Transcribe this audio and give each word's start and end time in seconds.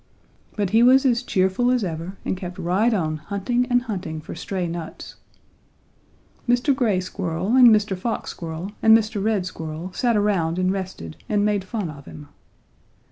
But 0.55 0.71
he 0.71 0.81
was 0.81 1.05
as 1.05 1.21
cheerful 1.21 1.69
as 1.69 1.83
ever 1.83 2.17
and 2.25 2.35
kept 2.35 2.57
right 2.57 2.91
on 2.91 3.17
hunting 3.17 3.67
and 3.67 3.83
hunting 3.83 4.19
for 4.19 4.33
stray 4.33 4.67
nuts. 4.67 5.13
Mr. 6.49 6.75
Gray 6.75 6.99
Squirrel 6.99 7.55
and 7.55 7.67
Mr. 7.67 7.95
Fox 7.95 8.31
Squirrel 8.31 8.71
and 8.81 8.97
Mr. 8.97 9.23
Red 9.23 9.45
Squirrel 9.45 9.93
sat 9.93 10.17
around 10.17 10.57
and 10.57 10.71
rested 10.71 11.17
and 11.29 11.45
made 11.45 11.63
fun 11.63 11.91
of 11.91 12.05
him. 12.05 12.29